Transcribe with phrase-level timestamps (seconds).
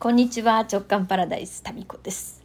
[0.00, 2.42] こんにちは直感パラダイスタミコです。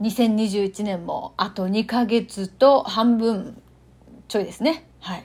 [0.00, 3.62] 2021年もあと2ヶ月と半分
[4.26, 4.88] ちょいですね。
[4.98, 5.24] はい。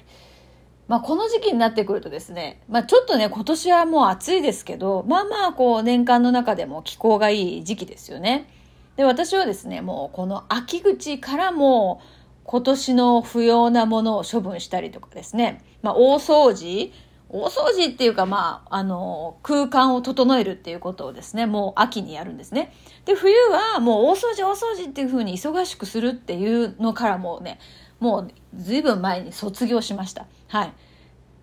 [0.87, 8.47] まあこの時期になってくるとですねまあちょっとね今年はもう暑いですけどまあまあこう年間の中でも気候がいい時期ですよね。
[8.95, 11.99] で私はですねもうこの秋口からも
[12.43, 16.93] 今年の不要なものを処分したりとかですねまあ大掃除
[17.35, 22.71] 大掃除っていうか、まあ、あの、空間を整えるっていうことをですね、もう秋にやるんですね。
[23.05, 27.59] で、冬はもう大掃除大掃除っていうふうに忙しくするっていうのからもうね、
[27.99, 30.27] もう随分前に卒業しました。
[30.47, 30.73] はい。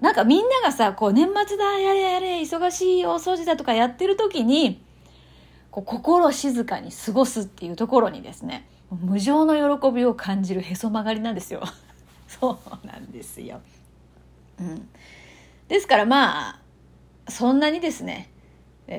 [0.01, 4.81] なんかみんながさ、こう年末だ、やれやれ、忙しい大掃除だとかやってる時に、
[5.73, 11.63] こう心静かに過ごすっていうところにですね、無常の喜びを感じるへそ曲がりなんですよ。
[12.29, 13.61] そうなんですよ。
[14.61, 14.89] うん。
[15.71, 16.61] ですからまあ、
[17.31, 18.33] そんなにですね、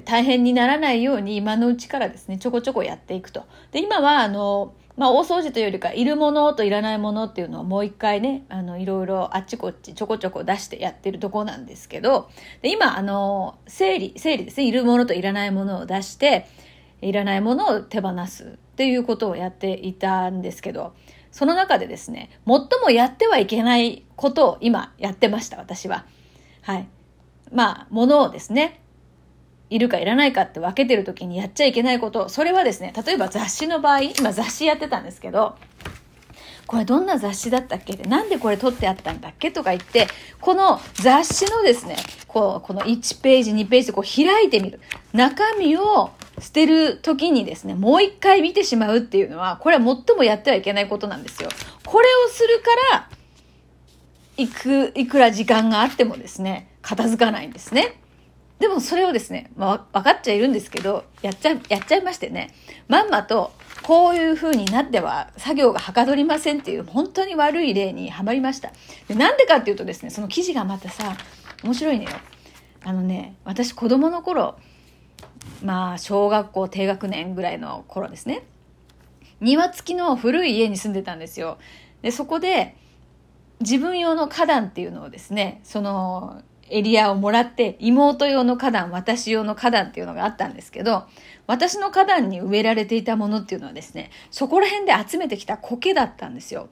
[0.06, 3.46] 大変にならないように今のうちからですね、ちょこちょこやっていくと。
[3.72, 12.30] で、今はあの、まあ、大掃除というよりか、いるものといらないものっていうのをもう一回ね、あの、いろいろあっちこっちちょこちょこ出してやってるとこなんですけど、
[12.62, 16.48] で、今、あの、整理、整理ですね、いるものといらないものを出して、
[17.02, 20.94] いらないものを手放すっていうことをやっていたんですけど、
[21.32, 26.06] その中でですね、最もやってはいけないことを今やってました、私は。
[26.62, 26.88] はい。
[27.52, 28.82] まあ、ものをですね、
[29.70, 35.56] いるかいらないかって分けてる時にやっちゃいけないこと、それはですね、例えば雑誌の場合、今雑誌やってたんですけど、
[36.68, 40.08] これどんな雑誌だったっけで、なんでこれ撮ってあったんだっけとか言って、
[40.40, 44.80] この雑誌のですね、こう、この1ページ、2ページでこう開いてみる。
[45.14, 51.50] 中身を捨てる時にですね、もう一回見てしまうっていうのは、これは最もやってはいけないことなんですよ。
[51.86, 53.10] これをするから、
[54.38, 57.98] いく、いくら時間があってもですね、片付かないんですね。
[58.60, 62.54] でもそれをですね、まあ、分かっちゃいるんですけど、やっちゃ、やっちゃいましてね、
[62.88, 63.52] まんまと、
[63.82, 68.72] こういう風になっては作業がはかどりませんっていう本当に悪い例にはまりました。
[69.10, 71.18] なんでかっていうとですね、その記事がまたさ、
[71.64, 72.10] 面白いのよ。
[72.84, 74.60] あのね、私子供の頃、
[75.64, 78.44] まあ、小学校低学年ぐらいの頃ですね。
[79.40, 81.58] 庭付きの古い家に住んでたんですよ。
[82.04, 82.76] で、そこで、
[83.62, 91.04] 自分用の花壇っていうのをですね、そのエリアをもらって、妹用の花壇、私用の花壇っていうのがあったんですけど、
[91.48, 96.70] 私の花壇に植えられていたものっていうのはですね、そこら辺で集めてきた苔だったんですよ。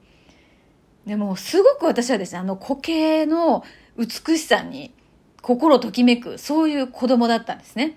[1.06, 3.64] でも、すごく私はですね、あの苔の
[3.96, 4.94] 美しさに
[5.42, 7.96] 心ときめく、そういう子供だったんですね。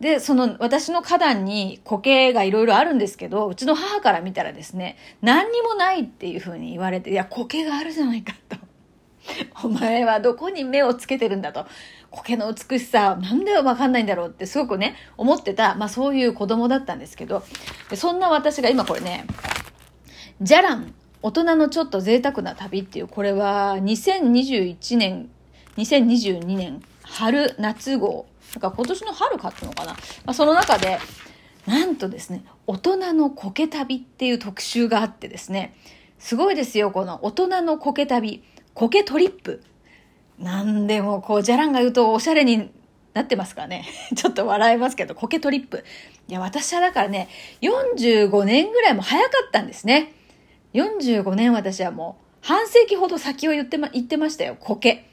[0.00, 8.56] で、その私の花壇に苔がいろいろあるんですけど、うちの母から見たらですね、何にもないっていうふうに言われて、いや、苔があるじゃないかと。
[9.64, 11.66] お前はどこに目をつけてるんだと。
[12.10, 17.42] 苔の美しさ、なんでわかんないんだろうってすごくね、思ってた、まあそういう子供だったんですけど、
[17.90, 19.26] でそんな私が今これね、
[20.40, 25.30] じゃらん、大人のちょっと贅沢な旅っていう、これは2021年、
[25.76, 29.92] 2022年春夏号だか今年の春買ったのかな。
[29.92, 30.98] まあ、その中で、
[31.66, 35.76] なんとですね、大人の苔旅っていう特集があってですね、
[36.18, 38.42] すごいですよ、この大人の苔旅、
[38.74, 39.62] 苔トリップ。
[40.38, 42.70] なんでもこう、じゃらんが言うとおしゃれに
[43.14, 43.86] なってますからね。
[44.14, 45.84] ちょっと笑えますけど、苔トリップ。
[46.28, 47.28] いや、私はだからね、
[47.62, 50.12] 45年ぐらいも早かったんですね。
[50.74, 55.04] 45年私はもう、半世紀ほど先を言ってま、言ってましたよ、苔。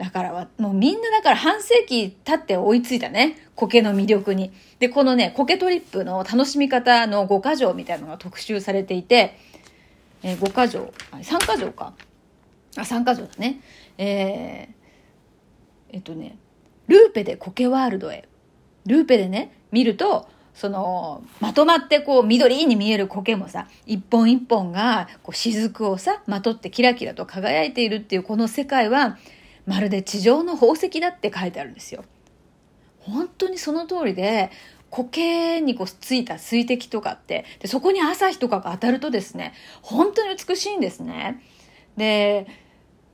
[0.00, 3.36] だからはもうみんなだから半世紀経って追いついたね。
[3.54, 4.50] 苔の魅力に。
[4.78, 9.36] で、このね、苔トリップの楽しみ方の5箇条みたいなのが特集されていて、
[10.22, 11.92] えー、5箇条、3箇条か。
[12.78, 13.60] あ、3箇条だね。
[13.98, 16.38] えー、えっとね、
[16.86, 18.26] ルーペで苔ワールドへ。
[18.86, 29.18] ルーペでね、見ると、その、まとまってこう緑に見える苔もさ、一本一本がこう雫をさ、まとってキラキラと輝いているっていうこの世界は、
[29.70, 32.04] まるで地上の宝石だって書いてあるんですよ。
[32.98, 34.50] 本当にその通りで、
[34.90, 41.40] 苔にこうついた水滴とかって、でそこに朝日とかが当たるとですね、本当に美しいんですね。
[41.96, 42.48] で、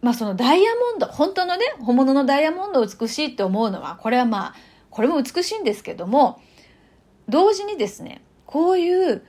[0.00, 4.54] まあそのダイヤモンド、本当のね、本物のダイヤモンドを美しいって思うのは、これはまあ、
[4.88, 6.40] これも美しいんですけども、
[7.28, 9.22] 同時にですね、こういう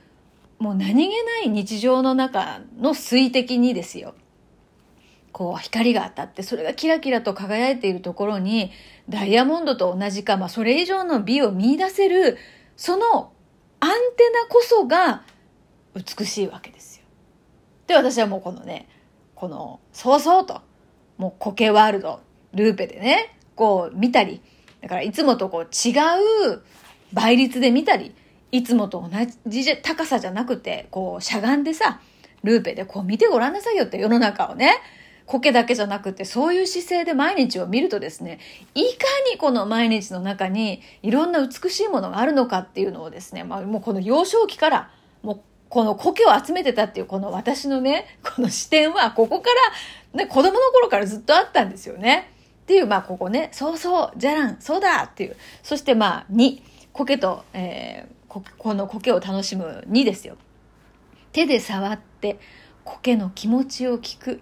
[0.58, 4.14] もう何気ない日常の中の水滴にですよ。
[5.38, 8.72] こう光が当たってそれがキラキラと輝いているところに
[9.08, 12.36] ダイヤモンドと同じか、まあ、それ以上の美を見出せる
[12.76, 13.32] その
[13.78, 15.22] アンテナこそが
[15.94, 17.04] 美しいわけですよ。
[17.86, 18.88] で私はもうこのね
[19.36, 20.60] このそうそうと
[21.18, 22.20] もう苔ワールド
[22.52, 24.42] ルーペでねこう見たり
[24.80, 25.92] だからいつもとこう違
[26.54, 26.62] う
[27.12, 28.12] 倍率で見たり、
[28.50, 29.08] いつもと同
[29.46, 32.00] じ高さじゃなくて、こうしゃがんでさ、
[32.42, 34.74] ルーペでこう見てごらんなさいよって世の中をね。
[35.28, 38.40] 苔だけじゃなくてそういう姿勢で毎日を見るとですね
[38.74, 38.88] いか
[39.30, 44.90] にこの毎日の中にいろんな美しいものがあるのかっていうのをですね、まあ、もうこの幼少期から
[45.22, 49.50] もうこの苔を集めてたっていうこの私のねこの視点はここか
[50.14, 52.30] ら、ね、子供の頃からずっとあったんですよね。
[52.62, 56.60] っていうまあここねそうそうじゃらんそうだっていうそしてまあ2
[56.92, 60.36] 苔と、えー、この苔を楽しむ2ですよ。
[61.32, 62.38] 手で触って
[62.84, 64.40] 苔の気持ちを聞く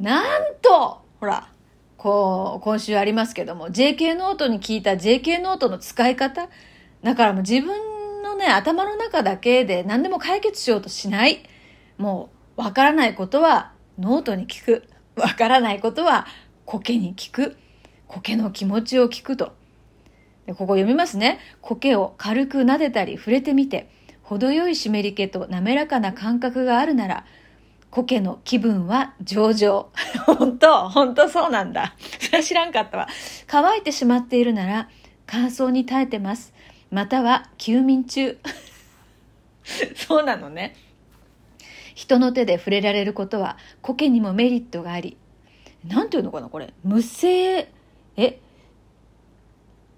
[0.00, 1.48] なんと、ほら、
[1.98, 6.48] こう、今週ありますけども、JK ノートに聞いた JK ノートの使い方。
[7.02, 11.42] だからもう自分のね、頭の中だけで何でも解決しようとしない。
[11.98, 14.84] もう、わからないことはノートに聞く。
[15.16, 16.26] わからないことは
[16.64, 17.56] 苔に聞く。
[18.08, 19.52] 苔の気持ちを聞くと。
[20.46, 21.38] でここ読みますね。
[21.60, 23.90] 苔を軽く撫でたり触れてみて、
[24.22, 27.26] 程よい湿り気と滑らかな感覚があるなら、
[27.90, 29.88] 苔の気分は上々。
[30.26, 31.94] 本当本当そうなんだ。
[32.20, 33.08] それは知らんかったわ。
[33.46, 34.88] 乾いてしまっているなら
[35.26, 36.52] 乾燥に耐えてます。
[36.90, 38.38] または休眠中。
[39.94, 40.76] そうなのね。
[41.94, 45.16] 人の手で触れられることは苔にもメリットがあり、
[45.86, 46.72] なんていうのかなこれ。
[46.82, 47.68] 無性、
[48.16, 48.40] え？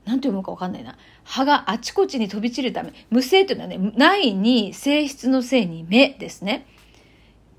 [0.04, 0.96] なんて読むかわかんないな。
[1.22, 6.66] 葉があちこちに飛び散るため、無性っていうのはね、ないに性質のせいに目ですね。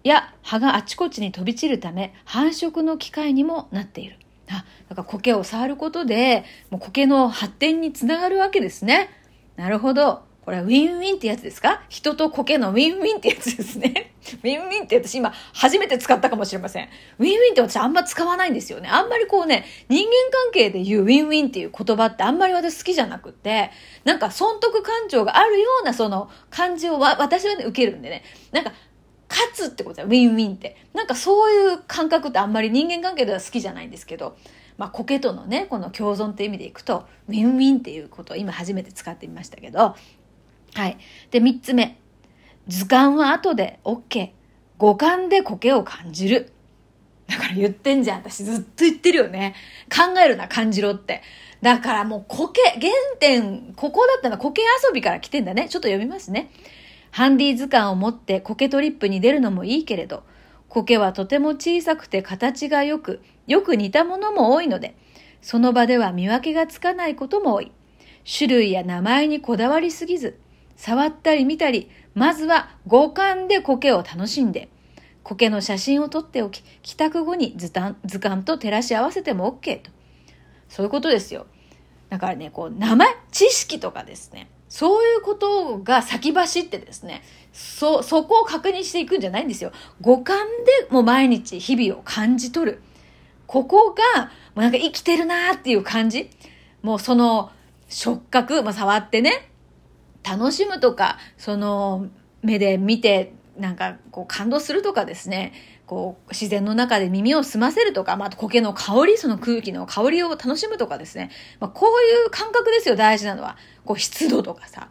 [0.03, 4.17] や葉があちこちに飛び散るため繁殖の機会にもなっている。
[4.49, 9.09] あ、だから苔を触ることで、もう苔の発展につながるわけですね。
[9.55, 10.23] なるほど。
[10.43, 11.83] これはウィンウィンってやつですか？
[11.87, 14.11] 人と苔のウィンウィンってやつですね。
[14.43, 16.89] ウィンウィンって私今初めて使ったかもしれません。
[17.19, 18.89] ウィンウィンって私あんま使わないんですよね。
[18.89, 23.71] あんまりこうね、人間関係で言うウィンウィンっていう言葉ってあんまり私好きじゃなくって、
[24.03, 28.23] なんか損得感情があるようなその感じを私はね、受けるんでね。
[28.51, 28.73] なんか
[29.33, 30.77] 勝つってことだウィンウィンって。
[30.93, 34.37] なんかそういう感覚ってあんまり人間関係では好きじゃないんですけど、
[34.77, 39.95] まあ、苔とのね、この共存って意味でいくと、ウィンウィンっていうことを今初めて使ってみましたけど、
[40.75, 40.97] はい。
[41.31, 41.99] で、三つ目。
[42.67, 44.31] 図鑑は後で OK。
[44.77, 46.51] 五感で苔を感じる。
[47.27, 48.17] だから言ってんじゃん。
[48.19, 49.55] 私ずっと言ってるよね。
[49.89, 51.21] 考えるな、感じろって。
[51.61, 55.69] だからもう苔、原点、ここだったの苔遊びから来てんだね。
[55.69, 56.51] ちょっと読みますね。
[57.13, 60.23] ハンディ図鑑を持って苔トリップに出るのもいいけれど、
[60.67, 64.95] 苔はとても小さくて形が良く、よく似たものも多いので、
[65.39, 67.71] その場では見分けがつかないことも多い。
[68.25, 70.39] 種類や名前にこだわりすぎず、
[70.75, 74.69] 触ったり見たり、まずは五感で苔を楽しんで、
[75.21, 77.71] 苔の写真を撮っておき、帰宅後に図
[78.05, 79.91] 図鑑と照らし合わせても OK と。
[80.67, 81.45] そういうことですよ。
[82.09, 84.49] だからね、こう、名前、知識とかですね。
[84.73, 87.21] そういうことが先走ってですね、
[87.51, 89.71] そ、そこを確認していくんじゃないんですよ。
[90.01, 92.81] 五感でもう毎日日々を感じ取る。
[93.45, 96.27] ここが、もうなんか生きてるなーっていう感じ。
[96.81, 97.51] もうその
[97.87, 99.51] 触覚、まあ、触ってね、
[100.23, 102.07] 楽しむとか、その
[102.41, 105.53] 目で見て、なんかこう感動するとかですね、
[105.93, 111.29] こう、自然の中で耳を澄ませるとか、まあ、苔の香り、その空気の香りを楽しむとかですね。
[111.59, 113.57] まあ、こういう感覚ですよ、大事なのは。
[113.85, 114.89] こう、湿度とかさ。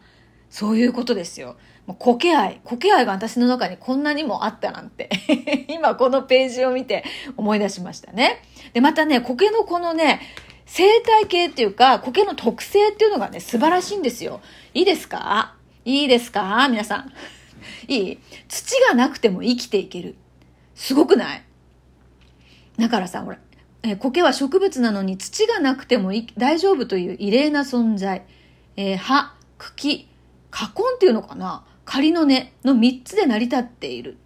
[0.49, 1.57] そういうことですよ。
[1.87, 2.61] もう苔愛。
[2.63, 5.11] 苔愛が私の中にこんなにもあったなんて。
[5.69, 7.03] 今このページを見て
[7.37, 8.41] 思い出しましたね。
[8.73, 10.21] で、またね、苔のこのね、
[10.67, 14.41] 生態系っていうか、苔の特性っていうのがね、素晴らしいんですよ。
[14.73, 15.57] いいですか？
[15.85, 16.69] いいですか？
[16.69, 17.13] 皆さん。
[17.89, 18.19] いい？
[18.47, 20.15] 土がなくても生きていける。
[20.75, 21.45] すごくない？
[22.79, 23.39] だからさ、ほら、
[23.83, 28.25] えー、苔は植物なのに土がなくても大丈夫という異例な存在。
[28.77, 30.09] えー、葉、茎、
[30.51, 31.65] 花根っていうのかな？
[31.85, 34.17] 仮の根の3つで成り立っている。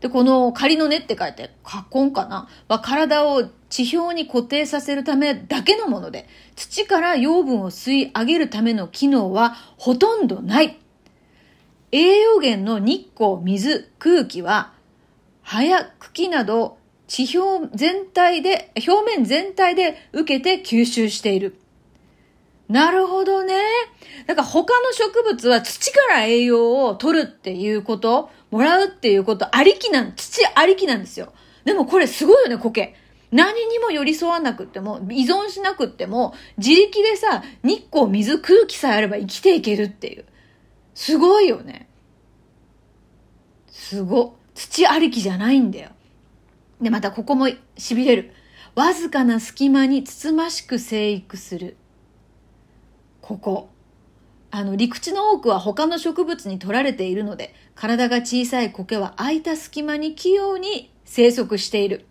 [0.00, 2.48] で、この仮の根って書いて、花根かな？
[2.68, 10.78] は体を地表に固定させるためだけのもので、土から養分を吸い上げるための機能はほとんどない。
[11.90, 14.71] 栄養源の日光、水、空気は
[15.52, 21.58] 葉や茎など地表全体で、表面全体で受けて吸収している。
[22.70, 23.54] なるほどね。
[24.26, 31.34] だから他の植物は土から栄養を取るっていうこと、もらうっていうことありきなん、土ありきなんですよ。
[31.66, 32.94] でもこれすごいよね、苔。
[33.30, 40.24] 何にも寄り添わなくっても、依存しなくっても、自力でさ、日光、水、空気さえあれば生きていけるっていう。
[40.94, 41.90] すごいよね。
[43.70, 44.40] すご。
[44.54, 45.90] 土ありきじゃないんだよ。
[46.80, 48.32] で、またここも痺れる。
[48.74, 51.76] わずかな隙間につつましく生育する。
[53.20, 53.68] ここ。
[54.50, 62.04] あの、陸地の多くは他の植物に取られているので、体が小さい苔は空いた隙間に器用に生息している。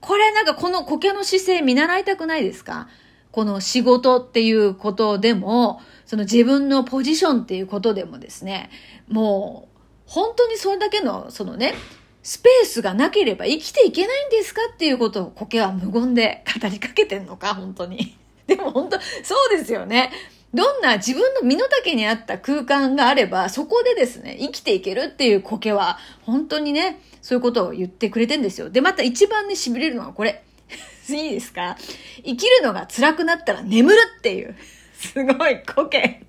[0.00, 2.88] これなんかこの苔の姿勢見習いたくないですか？
[3.32, 8.70] この仕事っていうことでも、その自分のポジションっていうことでもですね、
[9.08, 9.67] もう、
[10.08, 11.74] 本当にそれだけの、そのね、
[12.22, 18.16] スペースがなければ生きていけないんですかっていうことを苔は無言で 語りかけてんのか、本当に。
[18.46, 20.10] でも本当、そうですよね。
[20.54, 28.70] どんな自分の身の丈に合った空間があれば、そこでですね、生きていけるっていう苔は、本当にね、そういうことを言ってくれてんですよ。
[28.70, 30.42] で、また一番ね、痺れるのはこれ。
[31.10, 31.76] いいですか？
[32.24, 34.56] 生きるのが辛くなったら眠るっていう。
[34.98, 36.22] すごい、苔。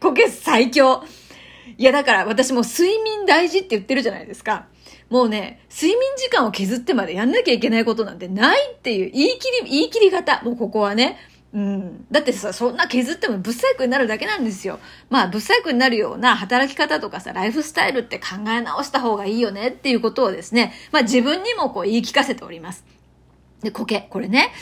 [0.00, 1.04] 苔最強。
[1.78, 4.66] いや、だから私も睡眠大事って言ってるじゃないですか。
[5.10, 10.42] もうね、睡眠時間を削ってまでやんなきゃいけないことなんてないっていう言い切り、言い切り方。
[10.44, 11.18] もうここはね。
[11.52, 12.06] うん。
[12.10, 14.78] だってさ、そんな削ってもブサイクになるだけなんですよ。
[15.08, 22.84] まあ、ブサイクになるような働き方とかさ、ライフスタイルって考え直した方がいいよねっていうことをですね、まあ自分にもこう言い聞かせております。
[23.62, 24.06] で、苔。
[24.10, 24.52] これね。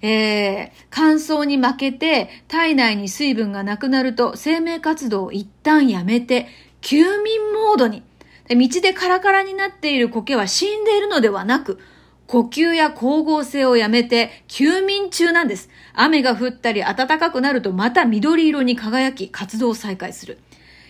[0.00, 6.46] えー、乾燥に負けて体内に水分がなくなると生命活動を一旦やめて
[6.80, 8.04] 休眠モードに。
[8.46, 11.80] で道でカラカラになっている苔は死んでいるのではなく、
[12.28, 15.68] 呼吸や光合成をやめて休眠中なんです。
[15.94, 20.34] 雨が降ったり暖かくなるとまた緑色に輝き活動を再開する。
[20.34, 20.38] や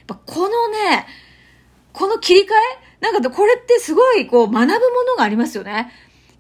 [0.03, 1.07] っぱこのね、
[1.95, 2.49] この切り替え？
[3.01, 4.75] なんかこれってすごいこう学ぶも
[5.09, 5.91] のがありますよね。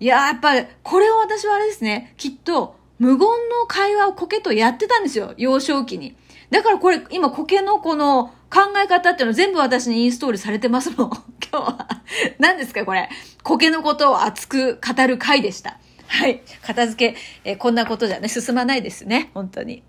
[0.00, 0.52] いややっぱ
[0.82, 6.16] これを私はあれですね、きっと無言の会話を苔とやってたんですよ、幼少期に。
[6.50, 11.10] だからこれ、今苔のこの考え方っていうの全部私にインストールされてますもん。
[11.50, 11.88] 今日は。
[12.38, 13.08] 何ですかこれ。
[13.42, 15.78] 苔のことを熱く語る回でした。
[16.06, 16.42] はい。
[16.62, 19.30] 片付け、えこんなことじゃね、進まないですね。
[19.34, 19.82] 本当に。